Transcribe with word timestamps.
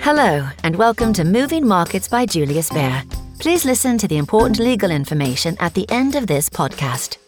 Hello, 0.00 0.48
and 0.62 0.76
welcome 0.76 1.12
to 1.12 1.24
Moving 1.24 1.66
Markets 1.66 2.08
by 2.08 2.26
Julius 2.26 2.70
Baer. 2.70 3.04
Please 3.38 3.64
listen 3.64 3.98
to 3.98 4.08
the 4.08 4.18
important 4.18 4.58
legal 4.58 4.90
information 4.90 5.56
at 5.60 5.74
the 5.74 5.88
end 5.90 6.16
of 6.16 6.26
this 6.26 6.48
podcast. 6.48 7.21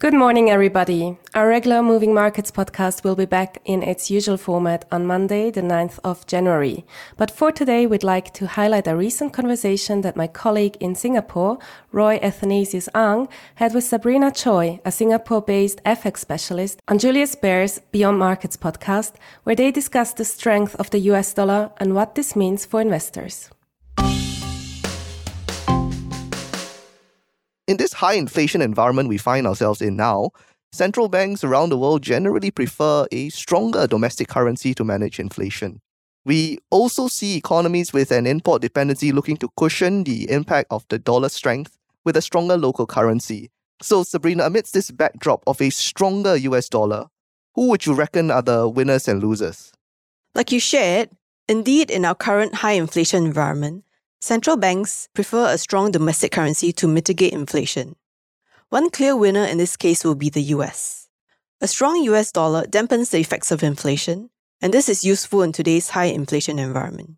Good 0.00 0.14
morning, 0.14 0.48
everybody. 0.48 1.18
Our 1.34 1.48
regular 1.48 1.82
Moving 1.82 2.14
Markets 2.14 2.52
podcast 2.52 3.02
will 3.02 3.16
be 3.16 3.24
back 3.24 3.60
in 3.64 3.82
its 3.82 4.12
usual 4.12 4.36
format 4.36 4.84
on 4.92 5.08
Monday, 5.08 5.50
the 5.50 5.60
9th 5.60 5.98
of 6.04 6.24
January. 6.24 6.86
But 7.16 7.32
for 7.32 7.50
today, 7.50 7.84
we'd 7.84 8.04
like 8.04 8.32
to 8.34 8.46
highlight 8.46 8.86
a 8.86 8.94
recent 8.94 9.32
conversation 9.32 10.02
that 10.02 10.14
my 10.14 10.28
colleague 10.28 10.76
in 10.78 10.94
Singapore, 10.94 11.58
Roy 11.90 12.20
Athanasius 12.22 12.88
Ang, 12.94 13.26
had 13.56 13.74
with 13.74 13.82
Sabrina 13.82 14.30
Choy, 14.30 14.78
a 14.84 14.92
Singapore 14.92 15.42
based 15.42 15.82
FX 15.82 16.18
specialist, 16.18 16.80
on 16.86 17.00
Julius 17.00 17.34
Baer's 17.34 17.80
Beyond 17.90 18.20
Markets 18.20 18.56
podcast, 18.56 19.14
where 19.42 19.56
they 19.56 19.72
discussed 19.72 20.16
the 20.16 20.24
strength 20.24 20.76
of 20.76 20.90
the 20.90 21.00
US 21.10 21.34
dollar 21.34 21.72
and 21.78 21.96
what 21.96 22.14
this 22.14 22.36
means 22.36 22.64
for 22.64 22.80
investors. 22.80 23.50
In 27.68 27.76
this 27.76 27.92
high 27.92 28.14
inflation 28.14 28.62
environment 28.62 29.10
we 29.10 29.18
find 29.18 29.46
ourselves 29.46 29.82
in 29.82 29.94
now, 29.94 30.30
central 30.72 31.10
banks 31.10 31.44
around 31.44 31.68
the 31.68 31.76
world 31.76 32.00
generally 32.00 32.50
prefer 32.50 33.06
a 33.12 33.28
stronger 33.28 33.86
domestic 33.86 34.28
currency 34.28 34.72
to 34.72 34.84
manage 34.84 35.20
inflation. 35.20 35.82
We 36.24 36.60
also 36.70 37.08
see 37.08 37.36
economies 37.36 37.92
with 37.92 38.10
an 38.10 38.26
import 38.26 38.62
dependency 38.62 39.12
looking 39.12 39.36
to 39.36 39.50
cushion 39.58 40.04
the 40.04 40.30
impact 40.30 40.68
of 40.70 40.86
the 40.88 40.98
dollar 40.98 41.28
strength 41.28 41.76
with 42.06 42.16
a 42.16 42.22
stronger 42.22 42.56
local 42.56 42.86
currency. 42.86 43.50
So, 43.82 44.02
Sabrina, 44.02 44.44
amidst 44.44 44.72
this 44.72 44.90
backdrop 44.90 45.42
of 45.46 45.60
a 45.60 45.68
stronger 45.68 46.36
US 46.36 46.70
dollar, 46.70 47.08
who 47.54 47.68
would 47.68 47.84
you 47.84 47.92
reckon 47.92 48.30
are 48.30 48.40
the 48.40 48.66
winners 48.66 49.08
and 49.08 49.22
losers? 49.22 49.72
Like 50.34 50.52
you 50.52 50.58
shared, 50.58 51.10
indeed, 51.50 51.90
in 51.90 52.06
our 52.06 52.14
current 52.14 52.54
high 52.54 52.72
inflation 52.72 53.26
environment, 53.26 53.84
Central 54.20 54.56
banks 54.56 55.08
prefer 55.14 55.48
a 55.48 55.58
strong 55.58 55.92
domestic 55.92 56.32
currency 56.32 56.72
to 56.72 56.88
mitigate 56.88 57.32
inflation. 57.32 57.94
One 58.68 58.90
clear 58.90 59.16
winner 59.16 59.44
in 59.44 59.58
this 59.58 59.76
case 59.76 60.04
will 60.04 60.16
be 60.16 60.28
the 60.28 60.42
US. 60.54 61.08
A 61.60 61.68
strong 61.68 62.02
US 62.02 62.32
dollar 62.32 62.64
dampens 62.64 63.10
the 63.10 63.18
effects 63.18 63.52
of 63.52 63.62
inflation, 63.62 64.30
and 64.60 64.74
this 64.74 64.88
is 64.88 65.04
useful 65.04 65.42
in 65.42 65.52
today's 65.52 65.90
high 65.90 66.06
inflation 66.06 66.58
environment. 66.58 67.14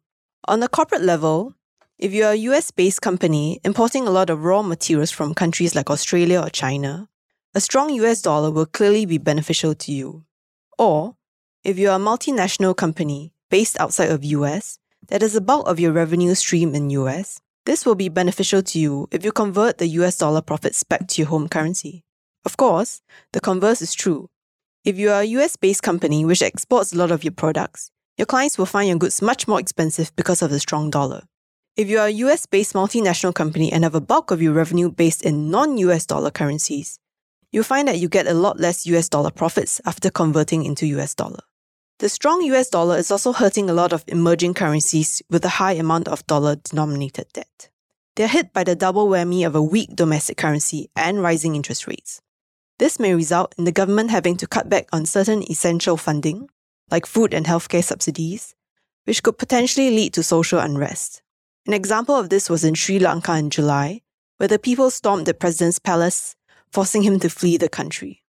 On 0.47 0.63
a 0.63 0.69
corporate 0.69 1.01
level, 1.01 1.55
if 1.97 2.13
you 2.13 2.25
are 2.25 2.33
a 2.33 2.45
US 2.51 2.71
based 2.71 3.01
company 3.01 3.61
importing 3.65 4.07
a 4.07 4.11
lot 4.11 4.29
of 4.29 4.45
raw 4.45 4.61
materials 4.61 5.11
from 5.11 5.35
countries 5.35 5.75
like 5.75 5.89
Australia 5.89 6.43
or 6.43 6.51
China, 6.51 7.09
a 7.55 7.63
strong 7.63 7.89
US 7.95 8.21
dollar 8.21 8.51
will 8.51 8.67
clearly 8.67 9.07
be 9.07 9.17
beneficial 9.17 9.75
to 9.75 9.91
you. 9.91 10.25
Or, 10.79 11.17
if 11.65 11.79
you 11.79 11.89
are 11.89 11.97
a 11.97 12.05
multinational 12.05 12.77
company 12.77 13.33
based 13.49 13.81
outside 13.81 14.11
of 14.11 14.21
the 14.21 14.29
US 14.29 14.79
that 15.09 15.23
is 15.23 15.33
the 15.33 15.41
bulk 15.41 15.69
of 15.69 15.81
your 15.81 15.93
revenue 15.93 16.35
stream 16.35 16.75
in 16.75 16.91
US, 16.91 17.41
this 17.67 17.85
will 17.85 17.95
be 17.95 18.09
beneficial 18.09 18.63
to 18.63 18.79
you 18.79 19.09
if 19.11 19.25
you 19.25 19.33
convert 19.33 19.79
the 19.79 19.89
US 20.01 20.19
dollar 20.19 20.41
profits 20.41 20.83
back 20.83 21.07
to 21.09 21.23
your 21.23 21.29
home 21.29 21.49
currency. 21.49 22.05
Of 22.45 22.57
course, 22.57 23.03
the 23.33 23.41
converse 23.41 23.83
is 23.83 23.95
true. 23.95 24.29
If 24.85 24.99
you 24.99 25.11
are 25.11 25.21
a 25.21 25.33
US 25.37 25.57
based 25.57 25.83
company 25.83 26.25
which 26.25 26.43
exports 26.43 26.93
a 26.93 26.97
lot 26.97 27.11
of 27.11 27.23
your 27.23 27.33
products, 27.33 27.91
your 28.17 28.27
clients 28.27 28.57
will 28.57 28.67
find 28.67 28.89
your 28.89 28.99
goods 28.99 29.21
much 29.21 29.47
more 29.47 29.61
expensive 29.61 30.15
because 30.17 30.43
of 30.43 30.51
the 30.51 30.61
strong 30.61 30.91
dollar. 30.91 31.23
If 31.77 31.89
you 31.89 31.99
are 31.99 32.07
a 32.07 32.23
US 32.25 32.47
based 32.47 32.75
multinational 32.75 33.35
company 33.35 33.73
and 33.73 33.85
have 33.85 33.95
a 33.95 34.01
bulk 34.01 34.31
of 34.31 34.41
your 34.41 34.53
revenue 34.53 34.91
based 34.91 35.23
in 35.23 35.51
non 35.51 35.77
US 35.79 36.07
dollar 36.07 36.31
currencies, 36.31 36.99
you'll 37.53 37.65
find 37.65 37.89
that 37.89 37.99
you 37.99 38.09
get 38.09 38.27
a 38.27 38.35
lot 38.35 38.59
less 38.59 38.87
US 38.87 39.09
dollar 39.09 39.31
profits 39.31 39.81
after 39.85 40.11
converting 40.11 40.65
into 40.65 40.87
US 40.87 41.15
dollar. 41.15 41.41
The 42.01 42.09
strong 42.09 42.41
US 42.45 42.71
dollar 42.71 42.97
is 42.97 43.11
also 43.11 43.35
hurting 43.35 43.69
a 43.69 43.75
lot 43.75 43.93
of 43.93 44.05
emerging 44.07 44.55
currencies 44.55 45.21
with 45.29 45.45
a 45.45 45.61
high 45.61 45.75
amount 45.75 46.09
of 46.09 46.27
dollar 46.27 46.57
denominated 46.57 47.27
debt. 47.35 47.69
They're 48.17 48.27
hit 48.27 48.55
by 48.55 48.65
the 48.65 48.75
double 48.75 49.07
whammy 49.07 49.47
of 49.47 49.55
a 49.55 49.63
weak 49.63 49.97
domestic 49.97 50.39
currency 50.39 50.89
and 50.97 51.21
rising 51.21 51.55
interest 51.55 51.87
rates. 51.87 52.23
This 52.79 52.99
may 52.99 53.15
result 53.15 53.55
in 53.59 53.65
the 53.65 53.71
government 53.71 54.11
having 54.11 54.39
to 54.39 54.47
cut 54.47 54.71
back 54.71 54.89
on 54.95 55.05
certain 55.05 55.43
essential 55.43 55.99
funding, 55.99 56.49
like 56.91 57.05
food 57.05 57.35
and 57.35 57.45
healthcare 57.45 57.85
subsidies, 57.85 58.55
which 59.05 59.23
could 59.23 59.37
potentially 59.37 59.91
lead 59.91 60.15
to 60.15 60.23
social 60.23 60.59
unrest. 60.59 61.21
An 61.67 61.75
example 61.75 62.17
of 62.17 62.31
this 62.31 62.49
was 62.49 62.65
in 62.65 62.73
Sri 62.73 62.99
Lanka 62.99 63.37
in 63.37 63.51
July, 63.51 64.01
where 64.39 64.49
the 64.49 64.59
people 64.59 64.91
stormed 64.91 65.27
the 65.27 65.35
president's 65.35 65.79
palace, 65.79 66.35
forcing 66.73 67.03
him 67.03 67.21
to 67.21 67.29
flee 67.29 67.59
the 67.59 67.69
country. 67.69 68.23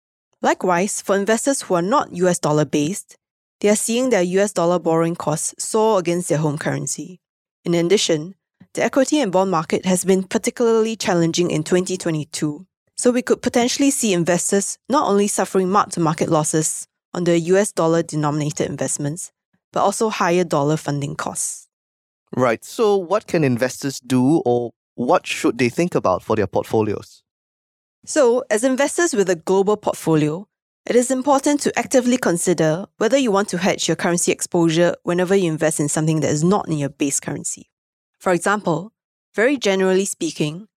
Likewise, 0.41 1.01
for 1.01 1.15
investors 1.15 1.61
who 1.61 1.75
are 1.75 1.83
not 1.83 2.15
US 2.15 2.39
dollar 2.39 2.65
based, 2.65 3.18
they 3.59 3.69
are 3.69 3.75
seeing 3.75 4.09
their 4.09 4.21
US 4.21 4.53
dollar 4.53 4.79
borrowing 4.79 5.15
costs 5.15 5.55
soar 5.63 5.99
against 5.99 6.29
their 6.29 6.37
home 6.37 6.57
currency. 6.57 7.19
In 7.65 7.73
addition, 7.73 8.35
the 8.73 8.83
equity 8.83 9.19
and 9.19 9.31
bond 9.31 9.51
market 9.51 9.85
has 9.85 10.05
been 10.05 10.23
particularly 10.23 10.95
challenging 10.95 11.51
in 11.51 11.63
2022, 11.63 12.65
so 12.95 13.11
we 13.11 13.21
could 13.21 13.41
potentially 13.41 13.91
see 13.91 14.13
investors 14.13 14.77
not 14.87 15.09
only 15.09 15.27
suffering 15.27 15.69
mark 15.69 15.89
to 15.91 15.99
market 15.99 16.29
losses 16.29 16.87
on 17.13 17.23
their 17.23 17.35
US 17.35 17.71
dollar 17.71 18.03
denominated 18.03 18.69
investments, 18.69 19.31
but 19.73 19.81
also 19.81 20.09
higher 20.09 20.43
dollar 20.43 20.77
funding 20.77 21.15
costs. 21.15 21.67
Right, 22.35 22.63
so 22.63 22.95
what 22.95 23.27
can 23.27 23.43
investors 23.43 23.99
do 23.99 24.41
or 24.45 24.71
what 24.95 25.25
should 25.25 25.57
they 25.57 25.69
think 25.69 25.95
about 25.95 26.23
for 26.23 26.35
their 26.35 26.47
portfolios? 26.47 27.23
So, 28.05 28.43
as 28.49 28.63
investors 28.63 29.13
with 29.13 29.29
a 29.29 29.35
global 29.35 29.77
portfolio, 29.77 30.47
it 30.89 30.95
is 30.95 31.11
important 31.11 31.61
to 31.61 31.77
actively 31.77 32.17
consider 32.17 32.87
whether 32.97 33.15
you 33.15 33.31
want 33.31 33.47
to 33.49 33.59
hedge 33.59 33.87
your 33.87 33.95
currency 33.95 34.31
exposure 34.31 34.95
whenever 35.03 35.35
you 35.35 35.51
invest 35.51 35.79
in 35.79 35.87
something 35.87 36.21
that 36.21 36.31
is 36.31 36.43
not 36.43 36.67
in 36.67 36.79
your 36.79 36.89
base 36.89 37.19
currency. 37.19 37.69
For 38.17 38.33
example, 38.33 38.91
very 39.35 39.55
generally 39.55 40.05
speaking, 40.05 40.67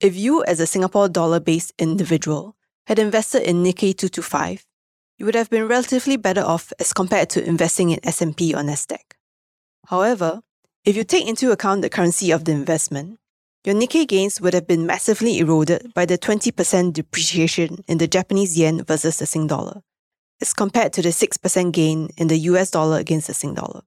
if 0.00 0.16
you 0.16 0.42
as 0.44 0.58
a 0.58 0.66
Singapore 0.66 1.10
dollar 1.10 1.38
based 1.38 1.74
individual 1.78 2.56
had 2.86 2.98
invested 2.98 3.42
in 3.42 3.62
Nikkei 3.62 3.94
225, 3.94 4.64
you 5.18 5.26
would 5.26 5.34
have 5.34 5.50
been 5.50 5.68
relatively 5.68 6.16
better 6.16 6.40
off 6.40 6.72
as 6.80 6.94
compared 6.94 7.28
to 7.30 7.46
investing 7.46 7.90
in 7.90 8.00
S&P 8.02 8.54
or 8.54 8.62
Nasdaq. 8.62 9.16
However, 9.88 10.40
if 10.86 10.96
you 10.96 11.04
take 11.04 11.28
into 11.28 11.52
account 11.52 11.82
the 11.82 11.90
currency 11.90 12.30
of 12.30 12.46
the 12.46 12.52
investment, 12.52 13.18
your 13.64 13.74
Nikkei 13.74 14.06
gains 14.06 14.40
would 14.40 14.54
have 14.54 14.66
been 14.66 14.86
massively 14.86 15.38
eroded 15.38 15.92
by 15.92 16.06
the 16.06 16.16
20% 16.16 16.92
depreciation 16.92 17.84
in 17.88 17.98
the 17.98 18.06
Japanese 18.06 18.56
yen 18.58 18.84
versus 18.84 19.18
the 19.18 19.26
Sing 19.26 19.46
dollar, 19.46 19.82
as 20.40 20.52
compared 20.52 20.92
to 20.92 21.02
the 21.02 21.08
6% 21.08 21.72
gain 21.72 22.10
in 22.16 22.28
the 22.28 22.38
US 22.50 22.70
dollar 22.70 22.98
against 22.98 23.26
the 23.26 23.34
Sing 23.34 23.54
dollar. 23.54 23.82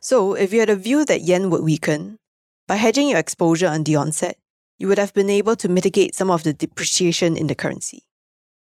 So, 0.00 0.34
if 0.34 0.52
you 0.52 0.60
had 0.60 0.70
a 0.70 0.76
view 0.76 1.04
that 1.04 1.22
yen 1.22 1.50
would 1.50 1.62
weaken, 1.62 2.18
by 2.66 2.76
hedging 2.76 3.08
your 3.08 3.18
exposure 3.18 3.68
on 3.68 3.84
the 3.84 3.96
onset, 3.96 4.38
you 4.78 4.88
would 4.88 4.98
have 4.98 5.14
been 5.14 5.30
able 5.30 5.56
to 5.56 5.68
mitigate 5.68 6.14
some 6.14 6.30
of 6.30 6.42
the 6.42 6.52
depreciation 6.52 7.36
in 7.36 7.46
the 7.46 7.54
currency. 7.54 8.02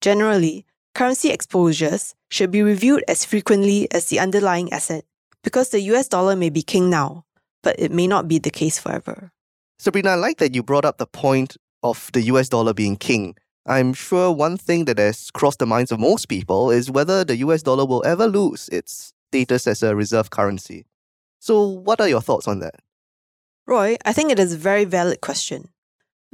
Generally, 0.01 0.65
currency 0.93 1.29
exposures 1.29 2.15
should 2.29 2.51
be 2.51 2.61
reviewed 2.61 3.03
as 3.07 3.25
frequently 3.25 3.87
as 3.91 4.05
the 4.05 4.19
underlying 4.19 4.71
asset 4.73 5.05
because 5.43 5.69
the 5.69 5.81
US 5.93 6.07
dollar 6.07 6.35
may 6.35 6.49
be 6.49 6.61
king 6.61 6.89
now, 6.89 7.25
but 7.63 7.75
it 7.79 7.91
may 7.91 8.07
not 8.07 8.27
be 8.27 8.39
the 8.39 8.49
case 8.49 8.79
forever. 8.79 9.31
Sabrina, 9.79 10.09
I 10.11 10.15
like 10.15 10.37
that 10.37 10.55
you 10.55 10.63
brought 10.63 10.85
up 10.85 10.97
the 10.97 11.05
point 11.05 11.55
of 11.83 12.09
the 12.13 12.21
US 12.23 12.49
dollar 12.49 12.73
being 12.73 12.95
king. 12.95 13.35
I'm 13.67 13.93
sure 13.93 14.31
one 14.31 14.57
thing 14.57 14.85
that 14.85 14.97
has 14.97 15.29
crossed 15.31 15.59
the 15.59 15.65
minds 15.67 15.91
of 15.91 15.99
most 15.99 16.27
people 16.27 16.71
is 16.71 16.89
whether 16.89 17.23
the 17.23 17.37
US 17.37 17.61
dollar 17.61 17.85
will 17.85 18.03
ever 18.05 18.27
lose 18.27 18.69
its 18.69 19.13
status 19.29 19.67
as 19.67 19.83
a 19.83 19.95
reserve 19.95 20.29
currency. 20.29 20.85
So, 21.39 21.67
what 21.67 22.01
are 22.01 22.07
your 22.07 22.21
thoughts 22.21 22.47
on 22.47 22.59
that? 22.59 22.75
Roy, 23.67 23.97
I 24.03 24.13
think 24.13 24.31
it 24.31 24.39
is 24.39 24.53
a 24.53 24.57
very 24.57 24.85
valid 24.85 25.21
question. 25.21 25.69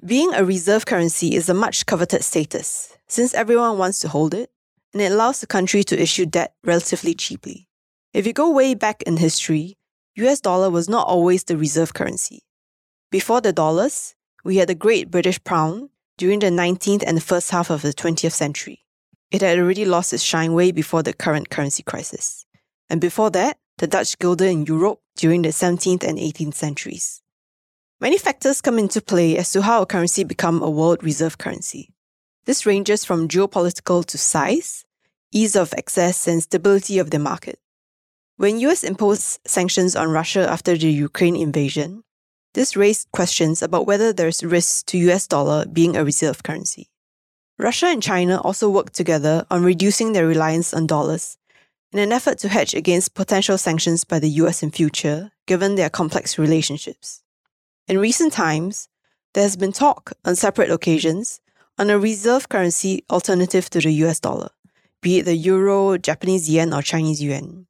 Being 0.05 0.33
a 0.33 0.45
reserve 0.45 0.85
currency 0.85 1.35
is 1.35 1.49
a 1.49 1.53
much 1.53 1.85
coveted 1.85 2.23
status, 2.23 2.95
since 3.07 3.33
everyone 3.33 3.77
wants 3.77 3.99
to 3.99 4.09
hold 4.09 4.33
it, 4.33 4.51
and 4.93 5.01
it 5.01 5.11
allows 5.11 5.41
the 5.41 5.47
country 5.47 5.83
to 5.85 6.01
issue 6.01 6.25
debt 6.25 6.53
relatively 6.63 7.13
cheaply. 7.13 7.67
If 8.13 8.25
you 8.25 8.33
go 8.33 8.51
way 8.51 8.75
back 8.75 9.01
in 9.03 9.17
history, 9.17 9.77
US 10.15 10.39
dollar 10.39 10.69
was 10.69 10.87
not 10.87 11.07
always 11.07 11.43
the 11.43 11.57
reserve 11.57 11.93
currency. 11.93 12.43
Before 13.13 13.41
the 13.41 13.53
dollars, 13.53 14.15
we 14.43 14.55
had 14.55 14.69
the 14.69 14.73
Great 14.73 15.11
British 15.11 15.41
Pound 15.43 15.91
during 16.17 16.39
the 16.39 16.47
19th 16.47 17.03
and 17.05 17.15
the 17.15 17.21
first 17.21 17.51
half 17.51 17.69
of 17.69 17.83
the 17.83 17.93
20th 17.93 18.31
century. 18.31 18.87
It 19.29 19.43
had 19.43 19.59
already 19.59 19.85
lost 19.85 20.13
its 20.13 20.23
shine 20.23 20.53
way 20.53 20.71
before 20.71 21.03
the 21.03 21.13
current 21.13 21.51
currency 21.51 21.83
crisis. 21.83 22.47
And 22.89 22.99
before 22.99 23.29
that, 23.29 23.57
the 23.77 23.85
Dutch 23.85 24.17
guilder 24.17 24.47
in 24.47 24.65
Europe 24.65 24.99
during 25.15 25.43
the 25.43 25.49
17th 25.49 26.03
and 26.03 26.17
18th 26.17 26.55
centuries. 26.55 27.21
Many 28.01 28.17
factors 28.17 28.61
come 28.61 28.79
into 28.79 28.99
play 28.99 29.37
as 29.37 29.51
to 29.51 29.61
how 29.61 29.83
a 29.83 29.85
currency 29.85 30.23
become 30.23 30.63
a 30.63 30.69
world 30.71 31.03
reserve 31.03 31.37
currency. 31.37 31.93
This 32.45 32.65
ranges 32.65 33.05
from 33.05 33.27
geopolitical 33.27 34.03
to 34.05 34.17
size, 34.17 34.85
ease 35.31 35.55
of 35.55 35.71
access, 35.77 36.27
and 36.27 36.41
stability 36.41 36.97
of 36.97 37.11
the 37.11 37.19
market. 37.19 37.59
When 38.37 38.59
US 38.61 38.83
imposed 38.83 39.39
sanctions 39.45 39.95
on 39.95 40.09
Russia 40.09 40.49
after 40.49 40.75
the 40.75 40.89
Ukraine 40.89 41.35
invasion, 41.35 42.03
this 42.53 42.75
raised 42.75 43.11
questions 43.11 43.61
about 43.61 43.87
whether 43.87 44.13
there's 44.13 44.43
risk 44.43 44.85
to 44.87 44.97
US 45.09 45.27
dollar 45.27 45.65
being 45.65 45.95
a 45.95 46.05
reserve 46.05 46.43
currency. 46.43 46.89
Russia 47.57 47.87
and 47.87 48.01
China 48.01 48.39
also 48.41 48.69
worked 48.69 48.93
together 48.93 49.45
on 49.49 49.63
reducing 49.63 50.13
their 50.13 50.27
reliance 50.27 50.73
on 50.73 50.87
dollars, 50.87 51.37
in 51.91 51.99
an 51.99 52.11
effort 52.11 52.39
to 52.39 52.49
hedge 52.49 52.73
against 52.73 53.13
potential 53.13 53.57
sanctions 53.57 54.03
by 54.03 54.19
the 54.19 54.29
US 54.41 54.63
in 54.63 54.71
future, 54.71 55.31
given 55.45 55.75
their 55.75 55.89
complex 55.89 56.39
relationships. 56.39 57.23
In 57.87 57.99
recent 57.99 58.33
times, 58.33 58.89
there 59.33 59.43
has 59.43 59.55
been 59.55 59.71
talk 59.71 60.13
on 60.25 60.35
separate 60.35 60.71
occasions 60.71 61.41
on 61.77 61.89
a 61.89 61.99
reserve 61.99 62.49
currency 62.49 63.03
alternative 63.09 63.69
to 63.71 63.81
the 63.81 63.91
US 64.05 64.19
dollar, 64.19 64.49
be 65.01 65.19
it 65.19 65.25
the 65.25 65.35
euro, 65.35 65.97
Japanese 65.97 66.49
yen, 66.49 66.73
or 66.73 66.81
Chinese 66.81 67.21
yuan. 67.21 67.67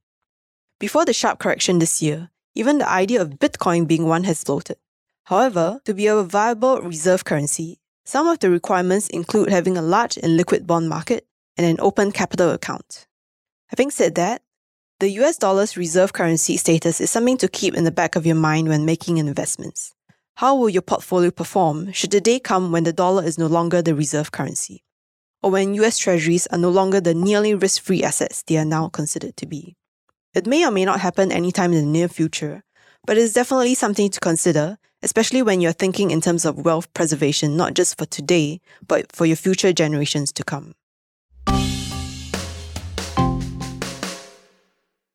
Before 0.80 1.06
the 1.06 1.14
sharp 1.14 1.40
correction 1.40 1.80
this 1.80 2.02
year, 2.02 2.30
even 2.56 2.78
the 2.78 2.90
idea 2.90 3.22
of 3.22 3.40
Bitcoin 3.40 3.88
being 3.88 4.06
one 4.06 4.24
has 4.26 4.44
floated. 4.44 4.78
However, 5.26 5.80
to 5.86 5.94
be 5.94 6.08
a 6.08 6.22
viable 6.24 6.82
reserve 6.82 7.26
currency, 7.26 7.80
some 8.06 8.28
of 8.28 8.40
the 8.40 8.50
requirements 8.50 9.08
include 9.08 9.50
having 9.50 9.78
a 9.78 9.82
large 9.82 10.18
and 10.18 10.36
liquid 10.36 10.68
bond 10.68 10.90
market 10.90 11.26
and 11.58 11.66
an 11.66 11.78
open 11.80 12.12
capital 12.12 12.52
account. 12.52 13.08
Having 13.68 13.92
said 13.92 14.16
that, 14.16 14.42
the 15.00 15.10
US 15.22 15.38
dollar's 15.38 15.78
reserve 15.78 16.14
currency 16.14 16.58
status 16.58 17.02
is 17.02 17.10
something 17.10 17.38
to 17.38 17.48
keep 17.48 17.74
in 17.76 17.84
the 17.84 17.92
back 17.92 18.16
of 18.16 18.26
your 18.26 18.36
mind 18.36 18.68
when 18.68 18.86
making 18.86 19.18
investments. 19.18 19.94
How 20.36 20.56
will 20.56 20.70
your 20.70 20.82
portfolio 20.82 21.32
perform 21.32 21.92
should 21.92 22.12
the 22.12 22.22
day 22.22 22.40
come 22.40 22.72
when 22.72 22.84
the 22.84 22.94
dollar 22.94 23.24
is 23.24 23.38
no 23.38 23.48
longer 23.48 23.82
the 23.82 23.96
reserve 23.96 24.32
currency, 24.32 24.84
or 25.42 25.52
when 25.52 25.74
US 25.76 25.98
treasuries 25.98 26.48
are 26.48 26.58
no 26.58 26.70
longer 26.70 27.00
the 27.00 27.14
nearly 27.14 27.54
risk 27.54 27.84
free 27.84 28.04
assets 28.04 28.44
they 28.44 28.58
are 28.58 28.66
now 28.66 28.90
considered 28.90 29.38
to 29.38 29.46
be? 29.46 29.76
It 30.34 30.48
may 30.48 30.66
or 30.66 30.72
may 30.72 30.84
not 30.84 31.00
happen 31.00 31.32
anytime 31.32 31.74
in 31.74 31.86
the 31.86 31.92
near 31.92 32.08
future, 32.08 32.64
but 33.06 33.18
it 33.18 33.22
is 33.22 33.34
definitely 33.34 33.76
something 33.76 34.10
to 34.10 34.20
consider, 34.20 34.80
especially 35.04 35.44
when 35.44 35.62
you're 35.62 35.74
thinking 35.74 36.10
in 36.10 36.22
terms 36.22 36.44
of 36.44 36.66
wealth 36.66 36.92
preservation, 36.96 37.56
not 37.56 37.76
just 37.76 38.00
for 38.00 38.08
today, 38.08 38.60
but 38.88 39.12
for 39.12 39.28
your 39.28 39.36
future 39.36 39.72
generations 39.74 40.34
to 40.34 40.44
come. 40.44 40.74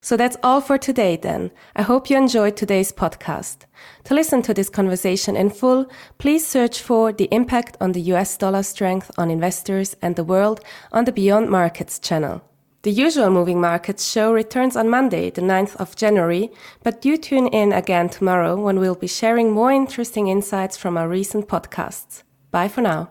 So 0.01 0.17
that's 0.17 0.37
all 0.45 0.61
for 0.61 0.79
today 0.79 1.17
then. 1.17 1.51
I 1.75 1.83
hope 1.83 2.09
you 2.09 2.17
enjoyed 2.17 2.57
today's 2.57 2.93
podcast. 2.93 3.67
To 4.05 4.15
listen 4.15 4.41
to 4.43 4.55
this 4.55 4.71
conversation 4.71 5.37
in 5.37 5.51
full, 5.51 5.91
please 6.19 6.47
search 6.47 6.81
for 6.81 7.13
the 7.13 7.29
impact 7.33 7.77
on 7.81 7.91
the 7.91 8.01
US 8.13 8.37
dollar 8.37 8.63
strength 8.63 9.11
on 9.19 9.33
investors 9.33 9.97
and 10.01 10.15
the 10.15 10.23
world 10.23 10.61
on 10.93 11.07
the 11.07 11.13
Beyond 11.13 11.51
Markets 11.51 11.99
channel. 11.99 12.43
The 12.83 12.93
usual 12.93 13.31
Moving 13.31 13.61
Markets 13.61 14.09
show 14.09 14.33
returns 14.33 14.77
on 14.77 14.89
Monday, 14.89 15.31
the 15.31 15.41
9th 15.41 15.75
of 15.77 15.97
January, 15.97 16.53
but 16.85 17.01
do 17.01 17.17
tune 17.17 17.49
in 17.49 17.73
again 17.73 18.09
tomorrow 18.09 18.55
when 18.55 18.79
we'll 18.79 18.95
be 18.95 19.09
sharing 19.09 19.51
more 19.51 19.73
interesting 19.73 20.29
insights 20.29 20.77
from 20.77 20.97
our 20.97 21.09
recent 21.09 21.49
podcasts. 21.49 22.23
Bye 22.53 22.69
for 22.69 22.81
now. 22.83 23.11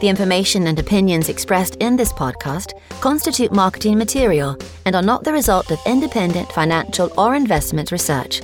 The 0.00 0.08
information 0.08 0.68
and 0.68 0.78
opinions 0.78 1.28
expressed 1.28 1.74
in 1.76 1.96
this 1.96 2.12
podcast 2.12 2.72
constitute 3.00 3.50
marketing 3.50 3.98
material 3.98 4.56
and 4.84 4.94
are 4.94 5.02
not 5.02 5.24
the 5.24 5.32
result 5.32 5.72
of 5.72 5.80
independent 5.86 6.52
financial 6.52 7.10
or 7.18 7.34
investment 7.34 7.90
research. 7.90 8.42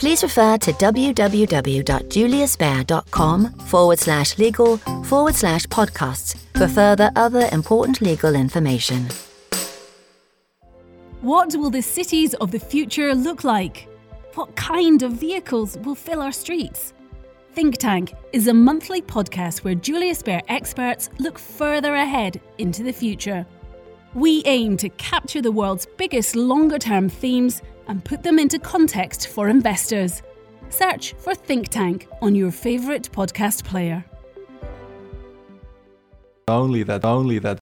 Please 0.00 0.22
refer 0.22 0.56
to 0.56 0.72
www.juliusbaer.com 0.72 3.52
forward 3.66 3.98
slash 3.98 4.38
legal 4.38 4.78
forward 5.04 5.34
slash 5.34 5.66
podcasts 5.66 6.38
for 6.56 6.66
further 6.66 7.10
other 7.16 7.46
important 7.52 8.00
legal 8.00 8.34
information. 8.34 9.06
What 11.20 11.54
will 11.54 11.68
the 11.68 11.82
cities 11.82 12.32
of 12.32 12.50
the 12.50 12.58
future 12.58 13.14
look 13.14 13.44
like? 13.44 13.90
What 14.36 14.56
kind 14.56 15.02
of 15.02 15.12
vehicles 15.12 15.76
will 15.84 15.94
fill 15.94 16.22
our 16.22 16.32
streets? 16.32 16.94
Think 17.52 17.76
Tank 17.76 18.14
is 18.32 18.46
a 18.46 18.54
monthly 18.54 19.02
podcast 19.02 19.64
where 19.64 19.74
Julius 19.74 20.22
Baer 20.22 20.40
experts 20.48 21.10
look 21.18 21.38
further 21.38 21.96
ahead 21.96 22.40
into 22.56 22.82
the 22.82 22.92
future. 22.92 23.44
We 24.14 24.42
aim 24.46 24.78
to 24.78 24.88
capture 24.88 25.42
the 25.42 25.52
world's 25.52 25.86
biggest 25.98 26.36
longer 26.36 26.78
term 26.78 27.10
themes 27.10 27.60
and 27.90 28.02
put 28.04 28.22
them 28.22 28.38
into 28.38 28.58
context 28.58 29.28
for 29.28 29.48
investors. 29.48 30.22
Search 30.70 31.12
for 31.18 31.34
Think 31.34 31.68
Tank 31.68 32.08
on 32.22 32.34
your 32.34 32.52
favourite 32.52 33.10
podcast 33.12 33.64
player 33.64 34.04
only 36.50 36.82
that 36.82 37.04
only 37.04 37.38
that 37.38 37.59